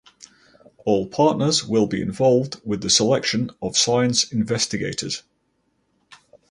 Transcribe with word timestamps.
All 0.83 1.05
partners 1.05 1.63
will 1.63 1.85
be 1.85 2.01
involved 2.01 2.59
with 2.65 2.81
the 2.81 2.89
selection 2.89 3.51
of 3.61 3.77
science 3.77 4.23
investigators. 4.31 5.21